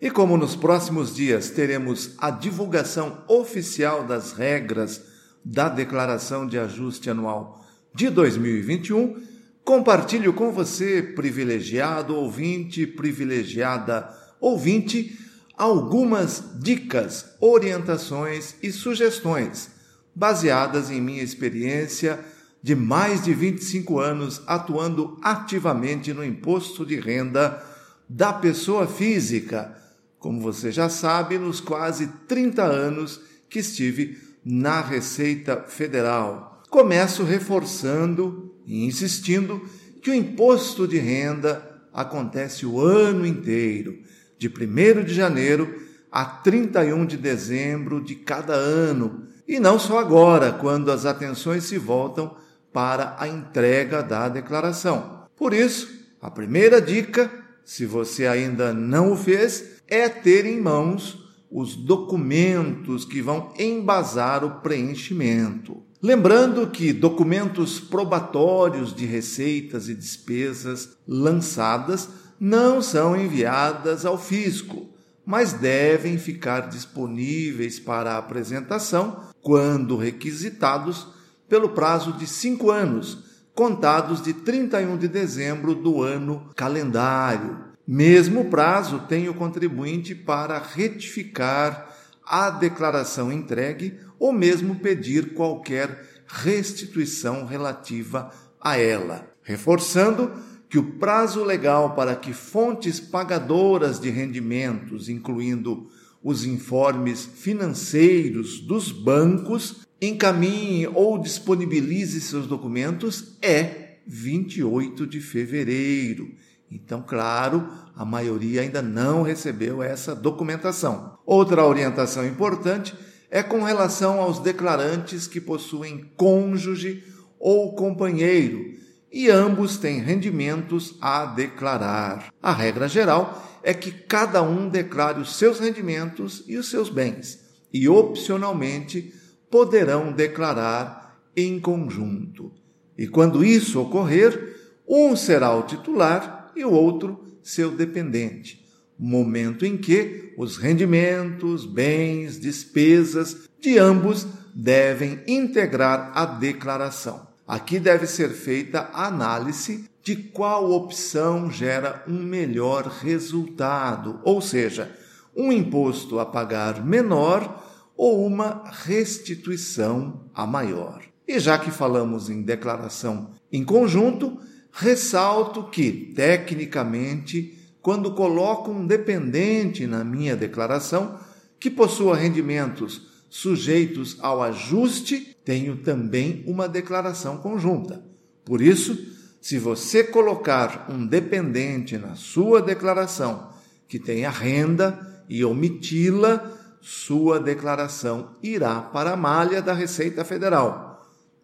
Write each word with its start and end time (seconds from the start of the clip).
E 0.00 0.10
como 0.10 0.38
nos 0.38 0.56
próximos 0.56 1.14
dias 1.14 1.50
teremos 1.50 2.14
a 2.16 2.30
divulgação 2.30 3.22
oficial 3.28 4.02
das 4.02 4.32
regras 4.32 5.02
da 5.44 5.68
Declaração 5.68 6.46
de 6.46 6.58
Ajuste 6.58 7.10
Anual 7.10 7.62
de 7.94 8.08
2021, 8.08 9.20
compartilho 9.62 10.32
com 10.32 10.52
você, 10.52 11.02
privilegiado 11.02 12.16
ouvinte, 12.16 12.86
privilegiada 12.86 14.08
ouvinte, 14.40 15.18
algumas 15.54 16.44
dicas, 16.58 17.36
orientações 17.38 18.54
e 18.62 18.72
sugestões 18.72 19.70
baseadas 20.14 20.90
em 20.90 20.98
minha 20.98 21.22
experiência 21.22 22.18
de 22.62 22.74
mais 22.74 23.22
de 23.22 23.34
25 23.34 23.98
anos 23.98 24.40
atuando 24.46 25.18
ativamente 25.22 26.14
no 26.14 26.24
imposto 26.24 26.86
de 26.86 26.98
renda 26.98 27.62
da 28.08 28.32
pessoa 28.32 28.86
física 28.86 29.76
como 30.20 30.38
você 30.38 30.70
já 30.70 30.88
sabe, 30.88 31.38
nos 31.38 31.60
quase 31.60 32.06
30 32.28 32.62
anos 32.62 33.20
que 33.48 33.58
estive 33.58 34.18
na 34.44 34.80
Receita 34.80 35.64
Federal. 35.66 36.62
Começo 36.68 37.24
reforçando 37.24 38.54
e 38.66 38.84
insistindo 38.84 39.60
que 40.00 40.10
o 40.10 40.14
imposto 40.14 40.86
de 40.86 40.98
renda 40.98 41.66
acontece 41.92 42.64
o 42.64 42.80
ano 42.80 43.26
inteiro, 43.26 43.98
de 44.38 44.48
1 44.48 45.04
de 45.04 45.14
janeiro 45.14 45.88
a 46.12 46.24
31 46.24 47.06
de 47.06 47.16
dezembro 47.16 48.00
de 48.00 48.14
cada 48.14 48.54
ano, 48.54 49.26
e 49.48 49.58
não 49.58 49.78
só 49.78 49.98
agora, 49.98 50.52
quando 50.52 50.92
as 50.92 51.06
atenções 51.06 51.64
se 51.64 51.78
voltam 51.78 52.36
para 52.72 53.16
a 53.18 53.26
entrega 53.26 54.02
da 54.02 54.28
declaração. 54.28 55.24
Por 55.34 55.52
isso, 55.52 55.88
a 56.20 56.30
primeira 56.30 56.80
dica, 56.80 57.30
se 57.64 57.86
você 57.86 58.26
ainda 58.26 58.72
não 58.72 59.12
o 59.12 59.16
fez, 59.16 59.79
é 59.90 60.08
ter 60.08 60.46
em 60.46 60.60
mãos 60.60 61.18
os 61.50 61.74
documentos 61.74 63.04
que 63.04 63.20
vão 63.20 63.52
embasar 63.58 64.44
o 64.44 64.60
preenchimento. 64.60 65.82
Lembrando 66.00 66.66
que 66.68 66.92
documentos 66.92 67.78
probatórios 67.78 68.94
de 68.94 69.04
receitas 69.04 69.88
e 69.88 69.94
despesas 69.94 70.96
lançadas 71.06 72.08
não 72.38 72.80
são 72.80 73.14
enviadas 73.14 74.06
ao 74.06 74.16
fisco, 74.16 74.88
mas 75.26 75.52
devem 75.52 76.16
ficar 76.16 76.70
disponíveis 76.70 77.78
para 77.78 78.16
apresentação 78.16 79.20
quando 79.42 79.96
requisitados 79.96 81.06
pelo 81.48 81.70
prazo 81.70 82.12
de 82.14 82.26
cinco 82.26 82.70
anos, 82.70 83.18
contados 83.54 84.22
de 84.22 84.32
31 84.32 84.96
de 84.96 85.08
dezembro 85.08 85.74
do 85.74 86.02
ano 86.02 86.48
calendário. 86.56 87.58
Mesmo 87.92 88.44
prazo 88.44 89.00
tem 89.08 89.28
o 89.28 89.34
contribuinte 89.34 90.14
para 90.14 90.60
retificar 90.60 91.92
a 92.24 92.48
declaração 92.48 93.32
entregue 93.32 93.98
ou 94.16 94.32
mesmo 94.32 94.76
pedir 94.76 95.34
qualquer 95.34 96.22
restituição 96.24 97.44
relativa 97.44 98.30
a 98.60 98.78
ela. 98.78 99.28
Reforçando 99.42 100.30
que 100.68 100.78
o 100.78 100.92
prazo 101.00 101.42
legal 101.42 101.96
para 101.96 102.14
que 102.14 102.32
fontes 102.32 103.00
pagadoras 103.00 103.98
de 103.98 104.08
rendimentos, 104.08 105.08
incluindo 105.08 105.88
os 106.22 106.44
informes 106.44 107.24
financeiros 107.24 108.60
dos 108.60 108.92
bancos, 108.92 109.84
encaminhem 110.00 110.88
ou 110.94 111.18
disponibilize 111.18 112.20
seus 112.20 112.46
documentos 112.46 113.36
é 113.42 113.96
28 114.06 115.08
de 115.08 115.20
fevereiro 115.20 116.30
então, 116.70 117.02
claro, 117.02 117.68
a 117.96 118.04
maioria 118.04 118.60
ainda 118.60 118.80
não 118.80 119.22
recebeu 119.22 119.82
essa 119.82 120.14
documentação. 120.14 121.18
Outra 121.26 121.64
orientação 121.64 122.24
importante 122.24 122.94
é 123.28 123.42
com 123.42 123.62
relação 123.62 124.20
aos 124.20 124.38
declarantes 124.38 125.26
que 125.26 125.40
possuem 125.40 126.10
cônjuge 126.16 127.04
ou 127.38 127.74
companheiro 127.74 128.78
e 129.12 129.28
ambos 129.28 129.78
têm 129.78 129.98
rendimentos 129.98 130.96
a 131.00 131.26
declarar. 131.26 132.32
A 132.40 132.52
regra 132.52 132.86
geral 132.86 133.44
é 133.62 133.74
que 133.74 133.90
cada 133.90 134.42
um 134.42 134.68
declare 134.68 135.20
os 135.20 135.36
seus 135.36 135.58
rendimentos 135.58 136.44
e 136.46 136.56
os 136.56 136.70
seus 136.70 136.88
bens 136.88 137.40
e, 137.72 137.88
opcionalmente, 137.88 139.12
poderão 139.50 140.12
declarar 140.12 141.18
em 141.36 141.58
conjunto. 141.58 142.52
E 142.96 143.08
quando 143.08 143.44
isso 143.44 143.80
ocorrer, 143.80 144.56
um 144.88 145.16
será 145.16 145.54
o 145.54 145.62
titular 145.62 146.39
e 146.54 146.64
o 146.64 146.70
outro 146.70 147.24
seu 147.42 147.70
dependente, 147.70 148.64
momento 148.98 149.64
em 149.64 149.76
que 149.76 150.34
os 150.36 150.56
rendimentos, 150.56 151.64
bens, 151.64 152.38
despesas 152.38 153.48
de 153.60 153.78
ambos 153.78 154.26
devem 154.54 155.20
integrar 155.26 156.12
a 156.14 156.24
declaração. 156.24 157.28
Aqui 157.46 157.78
deve 157.78 158.06
ser 158.06 158.30
feita 158.30 158.90
a 158.92 159.06
análise 159.06 159.88
de 160.02 160.16
qual 160.16 160.70
opção 160.70 161.50
gera 161.50 162.04
um 162.06 162.22
melhor 162.22 162.86
resultado, 162.86 164.20
ou 164.24 164.40
seja, 164.40 164.90
um 165.36 165.50
imposto 165.52 166.18
a 166.18 166.26
pagar 166.26 166.84
menor 166.84 167.66
ou 167.96 168.24
uma 168.24 168.64
restituição 168.84 170.20
a 170.34 170.46
maior. 170.46 171.02
E 171.26 171.38
já 171.38 171.58
que 171.58 171.70
falamos 171.70 172.30
em 172.30 172.42
declaração 172.42 173.30
em 173.52 173.64
conjunto, 173.64 174.38
Ressalto 174.72 175.64
que, 175.64 175.90
tecnicamente, 176.14 177.58
quando 177.82 178.12
coloco 178.14 178.70
um 178.70 178.86
dependente 178.86 179.86
na 179.86 180.04
minha 180.04 180.36
declaração 180.36 181.18
que 181.58 181.70
possua 181.70 182.16
rendimentos 182.16 183.08
sujeitos 183.28 184.16
ao 184.20 184.42
ajuste, 184.42 185.36
tenho 185.44 185.76
também 185.76 186.44
uma 186.46 186.68
declaração 186.68 187.38
conjunta. 187.38 188.02
Por 188.44 188.60
isso, 188.60 188.98
se 189.40 189.58
você 189.58 190.04
colocar 190.04 190.86
um 190.90 191.06
dependente 191.06 191.96
na 191.96 192.14
sua 192.14 192.60
declaração 192.60 193.50
que 193.88 193.98
tenha 193.98 194.30
renda 194.30 195.24
e 195.28 195.44
omiti-la, 195.44 196.58
sua 196.80 197.38
declaração 197.38 198.36
irá 198.42 198.80
para 198.80 199.12
a 199.12 199.16
malha 199.16 199.60
da 199.60 199.72
Receita 199.72 200.24
Federal 200.24 200.89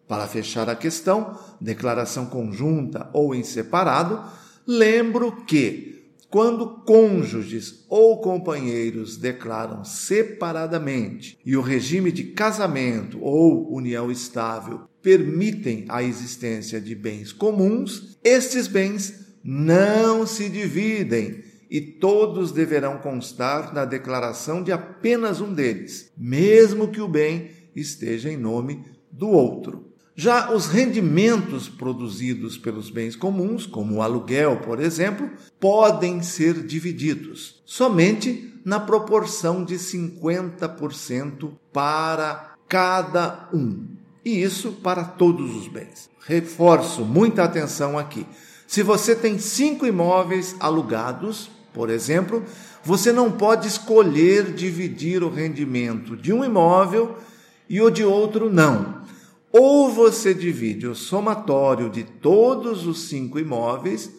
para 0.07 0.27
fechar 0.27 0.69
a 0.69 0.75
questão, 0.75 1.37
declaração 1.59 2.25
conjunta 2.25 3.09
ou 3.13 3.35
em 3.35 3.43
separado, 3.43 4.23
lembro 4.65 5.43
que, 5.45 6.13
quando 6.29 6.83
cônjuges 6.85 7.85
ou 7.89 8.19
companheiros 8.19 9.17
declaram 9.17 9.83
separadamente 9.83 11.37
e 11.45 11.55
o 11.55 11.61
regime 11.61 12.11
de 12.11 12.25
casamento 12.25 13.17
ou 13.21 13.73
união 13.73 14.11
estável 14.11 14.81
permitem 15.01 15.85
a 15.87 16.03
existência 16.03 16.81
de 16.81 16.93
bens 16.93 17.31
comuns, 17.31 18.17
estes 18.23 18.67
bens 18.67 19.27
não 19.43 20.27
se 20.27 20.49
dividem 20.49 21.43
e 21.69 21.79
todos 21.79 22.51
deverão 22.51 22.97
constar 22.97 23.73
na 23.73 23.85
declaração 23.85 24.63
de 24.63 24.71
apenas 24.71 25.39
um 25.39 25.53
deles, 25.53 26.11
mesmo 26.17 26.89
que 26.89 27.01
o 27.01 27.07
bem 27.07 27.51
esteja 27.75 28.29
em 28.29 28.37
nome 28.37 28.83
do 29.11 29.29
outro. 29.29 29.86
Já 30.19 30.51
os 30.51 30.65
rendimentos 30.65 31.69
produzidos 31.69 32.57
pelos 32.57 32.89
bens 32.89 33.15
comuns, 33.15 33.67
como 33.67 33.97
o 33.97 34.01
aluguel, 34.01 34.57
por 34.57 34.79
exemplo, 34.79 35.29
podem 35.59 36.23
ser 36.23 36.65
divididos 36.65 37.61
somente 37.67 38.51
na 38.65 38.79
proporção 38.79 39.63
de 39.63 39.75
50% 39.75 41.51
para 41.71 42.55
cada 42.67 43.47
um. 43.53 43.85
E 44.25 44.41
isso 44.41 44.71
para 44.71 45.03
todos 45.03 45.55
os 45.55 45.67
bens. 45.67 46.09
Reforço 46.25 47.05
muita 47.05 47.43
atenção 47.43 47.95
aqui. 47.95 48.25
Se 48.65 48.81
você 48.81 49.15
tem 49.15 49.37
cinco 49.37 49.85
imóveis 49.85 50.55
alugados, 50.59 51.47
por 51.71 51.91
exemplo, 51.91 52.43
você 52.83 53.13
não 53.13 53.31
pode 53.31 53.67
escolher 53.67 54.51
dividir 54.51 55.21
o 55.21 55.29
rendimento 55.29 56.17
de 56.17 56.33
um 56.33 56.43
imóvel 56.43 57.17
e 57.69 57.79
o 57.79 57.91
de 57.91 58.03
outro 58.03 58.51
não 58.51 59.05
ou 59.51 59.89
você 59.89 60.33
divide 60.33 60.87
o 60.87 60.95
somatório 60.95 61.89
de 61.89 62.03
todos 62.03 62.85
os 62.85 63.07
cinco 63.09 63.39
imóveis, 63.39 64.11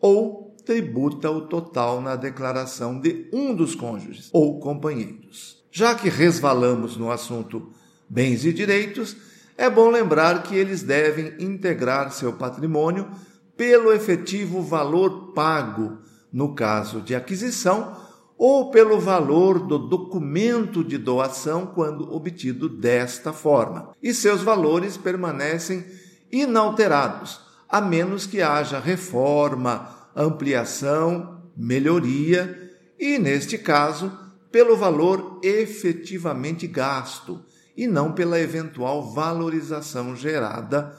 ou 0.00 0.54
tributa 0.64 1.30
o 1.30 1.42
total 1.42 2.00
na 2.00 2.16
declaração 2.16 2.98
de 2.98 3.28
um 3.32 3.54
dos 3.54 3.74
cônjuges 3.74 4.30
ou 4.32 4.58
companheiros. 4.60 5.62
Já 5.70 5.94
que 5.94 6.08
resvalamos 6.08 6.96
no 6.96 7.10
assunto 7.10 7.70
bens 8.08 8.44
e 8.44 8.52
direitos, 8.52 9.16
é 9.56 9.68
bom 9.70 9.90
lembrar 9.90 10.42
que 10.42 10.54
eles 10.54 10.82
devem 10.82 11.34
integrar 11.38 12.12
seu 12.12 12.32
patrimônio 12.32 13.10
pelo 13.56 13.92
efetivo 13.92 14.62
valor 14.62 15.32
pago, 15.32 15.98
no 16.32 16.54
caso 16.54 17.00
de 17.00 17.14
aquisição, 17.14 17.96
ou 18.36 18.70
pelo 18.70 18.98
valor 18.98 19.60
do 19.60 19.78
documento 19.78 20.82
de 20.82 20.98
doação 20.98 21.66
quando 21.66 22.12
obtido 22.14 22.68
desta 22.68 23.32
forma. 23.32 23.90
E 24.02 24.12
seus 24.12 24.42
valores 24.42 24.96
permanecem 24.96 25.84
inalterados, 26.30 27.40
a 27.68 27.80
menos 27.80 28.26
que 28.26 28.42
haja 28.42 28.78
reforma, 28.80 29.88
ampliação, 30.14 31.42
melhoria 31.56 32.72
e, 32.98 33.18
neste 33.18 33.56
caso, 33.56 34.12
pelo 34.50 34.76
valor 34.76 35.40
efetivamente 35.42 36.66
gasto 36.66 37.40
e 37.76 37.86
não 37.86 38.12
pela 38.12 38.40
eventual 38.40 39.12
valorização 39.12 40.14
gerada 40.14 40.96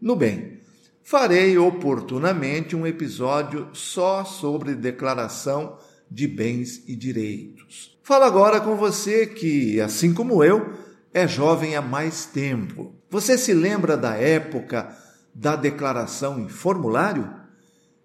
no 0.00 0.16
bem. 0.16 0.60
Farei 1.02 1.58
oportunamente 1.58 2.74
um 2.74 2.86
episódio 2.86 3.68
só 3.74 4.24
sobre 4.24 4.74
declaração 4.74 5.76
de 6.10 6.26
bens 6.26 6.82
e 6.86 6.94
direitos. 6.94 7.98
Falo 8.02 8.24
agora 8.24 8.60
com 8.60 8.76
você 8.76 9.26
que, 9.26 9.80
assim 9.80 10.12
como 10.12 10.44
eu, 10.44 10.74
é 11.12 11.26
jovem 11.26 11.76
há 11.76 11.82
mais 11.82 12.26
tempo. 12.26 12.94
Você 13.10 13.38
se 13.38 13.54
lembra 13.54 13.96
da 13.96 14.14
época 14.14 14.96
da 15.34 15.56
declaração 15.56 16.38
em 16.40 16.48
formulário? 16.48 17.30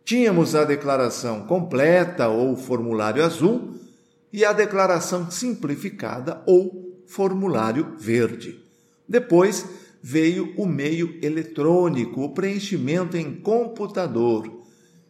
Tínhamos 0.05 0.55
a 0.55 0.63
declaração 0.63 1.45
completa 1.45 2.27
ou 2.27 2.55
formulário 2.55 3.23
azul 3.23 3.75
e 4.31 4.45
a 4.45 4.53
declaração 4.53 5.29
simplificada 5.29 6.41
ou 6.45 7.03
formulário 7.07 7.95
verde. 7.97 8.63
Depois 9.07 9.65
veio 10.01 10.53
o 10.55 10.65
meio 10.65 11.19
eletrônico, 11.21 12.21
o 12.21 12.33
preenchimento 12.33 13.17
em 13.17 13.35
computador. 13.35 14.58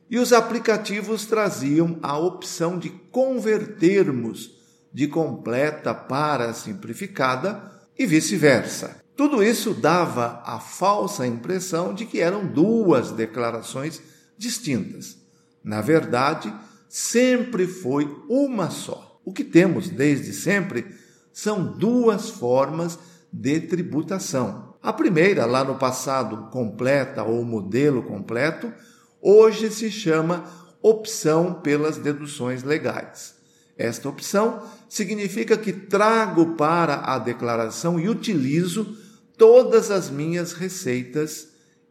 E 0.10 0.18
os 0.18 0.34
aplicativos 0.34 1.26
traziam 1.26 2.00
a 2.02 2.18
opção 2.18 2.80
de 2.80 2.90
convertermos 2.90 4.58
de 4.92 5.08
completa 5.08 5.94
para 5.94 6.52
simplificada 6.54 7.72
e 7.98 8.06
vice-versa. 8.06 9.00
Tudo 9.16 9.44
isso 9.44 9.74
dava 9.74 10.42
a 10.46 10.60
falsa 10.60 11.28
impressão 11.28 11.94
de 11.94 12.06
que 12.06 12.22
eram 12.22 12.48
duas 12.48 13.12
declarações 13.12 14.02
distintas. 14.38 15.18
Na 15.64 15.82
verdade, 15.82 16.54
sempre 16.88 17.68
foi 17.68 18.10
uma 18.30 18.70
só. 18.70 19.20
O 19.24 19.34
que 19.34 19.44
temos 19.44 19.90
desde 19.90 20.34
sempre 20.34 20.88
são 21.32 21.78
duas 21.78 22.30
formas 22.30 22.98
de 23.32 23.60
tributação. 23.60 24.74
A 24.82 24.94
primeira, 24.94 25.46
lá 25.46 25.64
no 25.64 25.76
passado, 25.76 26.50
completa 26.50 27.24
ou 27.24 27.44
modelo 27.44 28.02
completo, 28.04 28.74
hoje 29.22 29.70
se 29.70 29.92
chama 29.92 30.46
opção 30.82 31.56
pelas 31.56 31.98
deduções 31.98 32.64
legais. 32.64 33.36
Esta 33.78 34.10
opção 34.10 34.64
significa 34.90 35.58
que 35.58 35.72
trago 35.72 36.56
para 36.56 36.96
a 36.96 37.18
declaração 37.18 38.00
e 38.00 38.10
utilizo 38.10 38.98
todas 39.38 39.90
as 39.90 40.10
minhas 40.10 40.52
receitas 40.52 41.48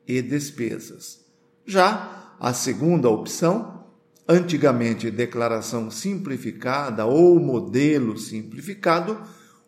e 0.06 0.20
despesas. 0.20 1.20
Já 1.64 2.34
a 2.38 2.52
segunda 2.52 3.08
opção, 3.08 3.86
antigamente 4.28 5.10
declaração 5.10 5.90
simplificada 5.90 7.06
ou 7.06 7.40
modelo 7.40 8.19
simplificado, 8.19 9.19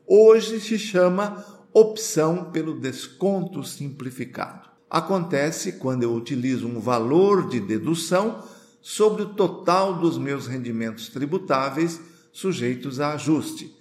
hoje 0.07 0.61
se 0.61 0.79
chama 0.79 1.45
opção 1.73 2.51
pelo 2.51 2.79
desconto 2.79 3.65
simplificado. 3.65 4.70
Acontece 4.91 5.73
quando 5.73 6.03
eu 6.03 6.13
utilizo 6.13 6.67
um 6.67 6.81
valor 6.81 7.49
de 7.49 7.61
dedução 7.61 8.43
sobre 8.83 9.23
o 9.23 9.35
total 9.35 10.01
dos 10.01 10.19
meus 10.19 10.49
rendimentos 10.49 11.09
tributáveis 11.09 12.01
sujeitos 12.33 12.99
a 12.99 13.13
ajuste, 13.13 13.73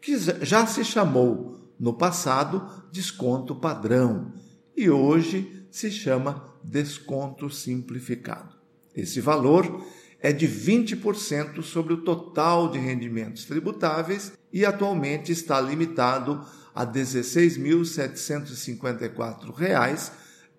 que 0.00 0.16
já 0.16 0.64
se 0.66 0.84
chamou 0.84 1.58
no 1.80 1.92
passado, 1.92 2.64
desconto 2.92 3.56
padrão 3.56 4.32
e 4.76 4.88
hoje 4.88 5.66
se 5.68 5.90
chama 5.90 6.44
desconto 6.62 7.50
simplificado. 7.50 8.54
Esse 8.94 9.20
valor 9.20 9.84
é 10.20 10.32
de 10.32 10.46
20% 10.46 11.60
sobre 11.62 11.94
o 11.94 12.02
total 12.02 12.68
de 12.68 12.78
rendimentos 12.78 13.44
tributáveis 13.46 14.32
e 14.52 14.64
atualmente 14.64 15.32
está 15.32 15.60
limitado 15.60 16.46
a 16.72 16.84
R$ 16.84 17.04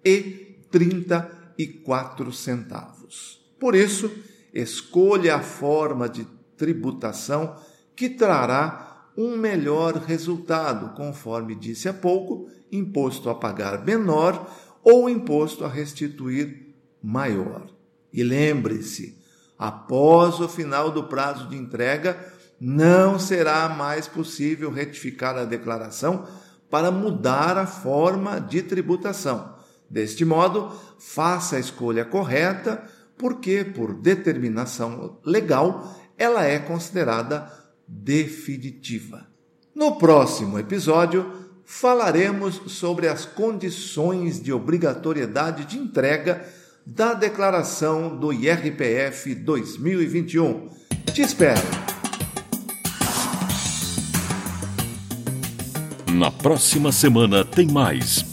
16.754,34. 0.05 2.93
Por 3.59 3.75
isso, 3.75 4.11
escolha 4.53 5.35
a 5.35 5.41
forma 5.41 6.09
de 6.09 6.25
tributação 6.57 7.55
que 7.95 8.09
trará 8.09 9.11
um 9.15 9.37
melhor 9.37 9.97
resultado, 9.97 10.95
conforme 10.95 11.53
disse 11.55 11.87
há 11.87 11.93
pouco, 11.93 12.49
imposto 12.71 13.29
a 13.29 13.35
pagar 13.35 13.85
menor 13.85 14.49
ou 14.83 15.07
imposto 15.09 15.63
a 15.63 15.69
restituir 15.69 16.73
maior. 17.01 17.67
E 18.11 18.23
lembre-se, 18.23 19.17
após 19.57 20.39
o 20.39 20.49
final 20.49 20.91
do 20.91 21.03
prazo 21.03 21.47
de 21.47 21.55
entrega, 21.55 22.33
não 22.59 23.19
será 23.19 23.69
mais 23.69 24.07
possível 24.07 24.71
retificar 24.71 25.37
a 25.37 25.45
declaração 25.45 26.27
para 26.69 26.91
mudar 26.91 27.57
a 27.57 27.67
forma 27.67 28.39
de 28.39 28.63
tributação. 28.63 29.52
Deste 29.93 30.25
modo, 30.25 30.71
faça 30.97 31.55
a 31.55 31.59
escolha 31.59 32.03
correta, 32.03 32.83
porque, 33.15 33.63
por 33.63 33.93
determinação 33.93 35.19
legal, 35.23 35.95
ela 36.17 36.43
é 36.43 36.57
considerada 36.57 37.47
definitiva. 37.87 39.27
No 39.75 39.95
próximo 39.99 40.57
episódio, 40.57 41.31
falaremos 41.63 42.59
sobre 42.69 43.07
as 43.07 43.23
condições 43.23 44.41
de 44.41 44.51
obrigatoriedade 44.51 45.65
de 45.65 45.77
entrega 45.77 46.43
da 46.83 47.13
declaração 47.13 48.17
do 48.17 48.33
IRPF 48.33 49.35
2021. 49.35 50.69
Te 51.13 51.21
espero! 51.21 51.61
Na 56.11 56.31
próxima 56.31 56.91
semana 56.91 57.45
tem 57.45 57.67
mais 57.67 58.32